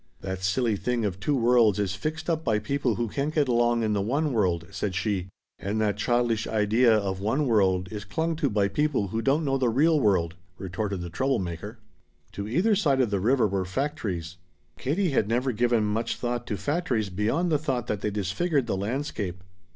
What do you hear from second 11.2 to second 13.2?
maker. To either side of the